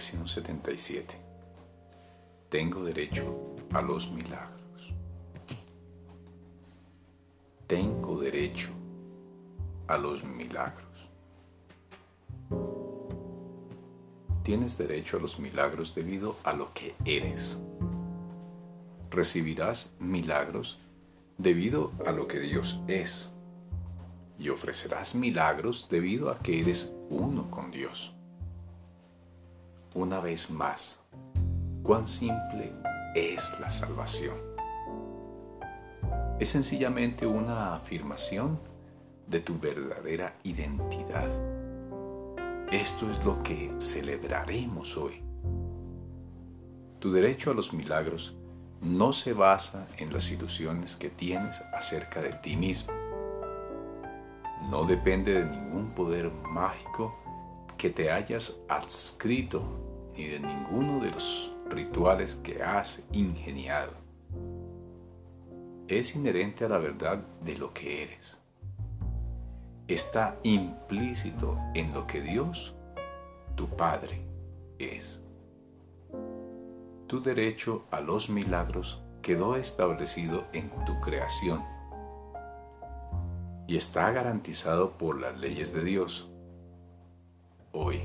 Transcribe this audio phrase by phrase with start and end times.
[0.00, 1.14] Lección 77.
[2.48, 4.94] Tengo derecho a los milagros.
[7.66, 8.70] Tengo derecho
[9.88, 11.10] a los milagros.
[14.42, 17.60] Tienes derecho a los milagros debido a lo que eres.
[19.10, 20.78] Recibirás milagros
[21.36, 23.34] debido a lo que Dios es.
[24.38, 28.14] Y ofrecerás milagros debido a que eres uno con Dios.
[29.94, 31.00] Una vez más,
[31.82, 32.72] cuán simple
[33.16, 34.36] es la salvación.
[36.38, 38.60] Es sencillamente una afirmación
[39.26, 41.28] de tu verdadera identidad.
[42.70, 45.24] Esto es lo que celebraremos hoy.
[47.00, 48.36] Tu derecho a los milagros
[48.80, 52.92] no se basa en las ilusiones que tienes acerca de ti mismo.
[54.70, 57.19] No depende de ningún poder mágico
[57.80, 59.62] que te hayas adscrito
[60.14, 63.92] ni de ninguno de los rituales que has ingeniado.
[65.88, 68.38] Es inherente a la verdad de lo que eres.
[69.88, 72.74] Está implícito en lo que Dios,
[73.54, 74.20] tu Padre,
[74.78, 75.22] es.
[77.06, 81.64] Tu derecho a los milagros quedó establecido en tu creación
[83.66, 86.29] y está garantizado por las leyes de Dios.
[87.72, 88.00] Hoy,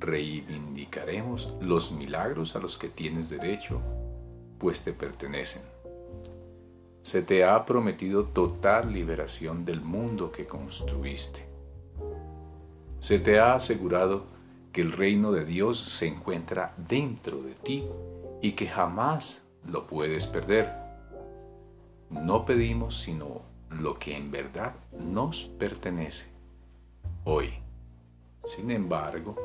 [0.00, 3.80] reivindicaremos los milagros a los que tienes derecho,
[4.58, 5.62] pues te pertenecen.
[7.02, 11.46] Se te ha prometido total liberación del mundo que construiste.
[12.98, 14.24] Se te ha asegurado
[14.72, 17.84] que el reino de Dios se encuentra dentro de ti
[18.42, 20.72] y que jamás lo puedes perder.
[22.10, 26.30] No pedimos sino lo que en verdad nos pertenece.
[27.24, 27.54] Hoy,
[28.50, 29.36] sin embargo,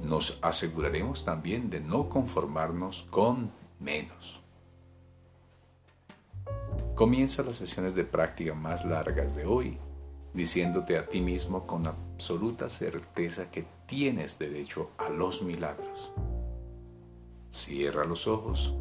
[0.00, 3.50] nos aseguraremos también de no conformarnos con
[3.80, 4.40] menos.
[6.94, 9.78] Comienza las sesiones de práctica más largas de hoy
[10.34, 16.12] diciéndote a ti mismo con absoluta certeza que tienes derecho a los milagros.
[17.50, 18.74] Cierra los ojos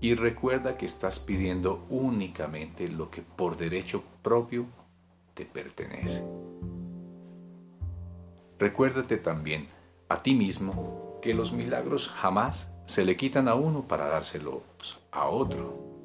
[0.00, 4.66] y recuerda que estás pidiendo únicamente lo que por derecho propio
[5.34, 6.24] te pertenece.
[8.64, 9.66] Recuérdate también
[10.08, 14.62] a ti mismo que los milagros jamás se le quitan a uno para dárselos
[15.12, 16.00] a otro.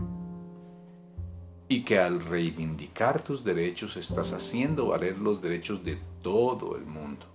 [1.69, 7.27] Y que al reivindicar tus derechos estás haciendo valer los derechos de todo el mundo.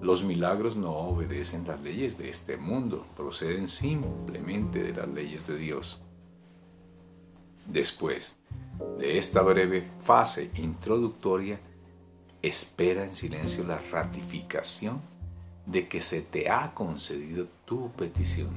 [0.00, 5.58] Los milagros no obedecen las leyes de este mundo, proceden simplemente de las leyes de
[5.58, 6.00] Dios.
[7.66, 8.38] Después
[8.98, 11.60] de esta breve fase introductoria,
[12.42, 15.00] espera en silencio la ratificación
[15.66, 18.50] de que se te ha concedido tu petición.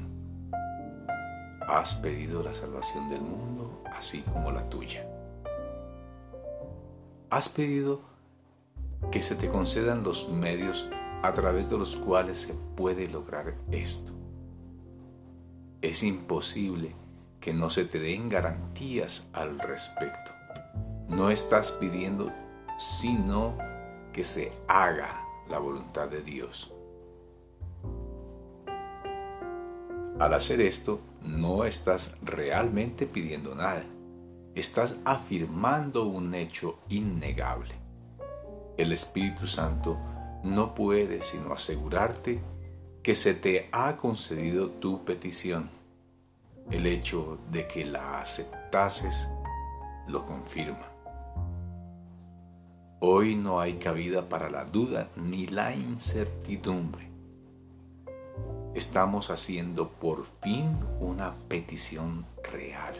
[1.67, 5.07] Has pedido la salvación del mundo así como la tuya.
[7.29, 8.01] Has pedido
[9.11, 10.89] que se te concedan los medios
[11.21, 14.11] a través de los cuales se puede lograr esto.
[15.81, 16.95] Es imposible
[17.39, 20.31] que no se te den garantías al respecto.
[21.07, 22.31] No estás pidiendo
[22.77, 23.57] sino
[24.15, 26.73] que se haga la voluntad de Dios.
[30.17, 33.83] Al hacer esto, no estás realmente pidiendo nada.
[34.55, 37.75] Estás afirmando un hecho innegable.
[38.77, 39.97] El Espíritu Santo
[40.45, 42.39] no puede sino asegurarte
[43.03, 45.69] que se te ha concedido tu petición.
[46.71, 49.27] El hecho de que la aceptases
[50.07, 50.94] lo confirma.
[53.01, 57.09] Hoy no hay cabida para la duda ni la incertidumbre.
[58.73, 62.95] Estamos haciendo por fin una petición real.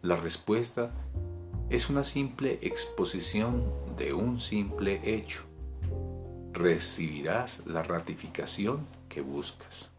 [0.00, 0.92] La respuesta
[1.70, 3.64] es una simple exposición
[3.96, 5.42] de un simple hecho.
[6.52, 9.90] Recibirás la ratificación que buscas.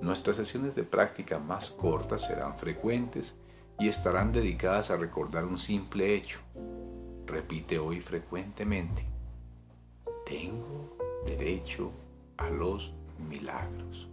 [0.00, 3.36] Nuestras sesiones de práctica más cortas serán frecuentes
[3.78, 6.40] y estarán dedicadas a recordar un simple hecho,
[7.34, 9.04] Repite hoy frecuentemente,
[10.24, 10.96] tengo
[11.26, 11.90] derecho
[12.36, 12.94] a los
[13.28, 14.06] milagros.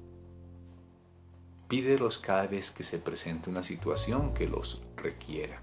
[1.67, 5.61] Pídelos cada vez que se presente una situación que los requiera.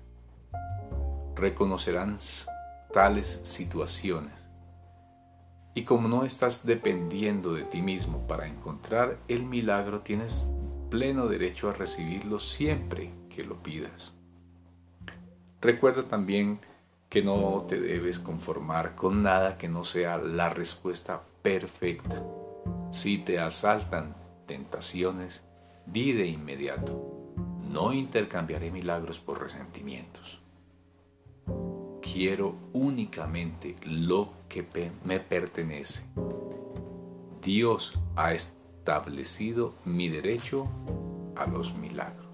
[1.35, 2.21] Reconocerán
[2.93, 4.35] tales situaciones.
[5.75, 10.53] Y como no estás dependiendo de ti mismo para encontrar el milagro, tienes
[10.91, 14.15] pleno derecho a recibirlo siempre que lo pidas.
[15.61, 16.61] Recuerda también
[17.09, 22.23] que no te debes conformar con nada que no sea la respuesta perfecta.
[22.93, 24.15] Si te asaltan
[24.47, 25.45] tentaciones,
[25.87, 27.35] di de inmediato,
[27.71, 30.41] no intercambiaré milagros por resentimientos.
[32.01, 34.67] Quiero únicamente lo que
[35.05, 36.05] me pertenece.
[37.43, 40.69] Dios ha establecido mi derecho
[41.37, 42.28] a los milagros.